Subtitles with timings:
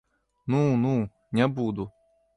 [0.47, 1.91] Ну, ну, не буду!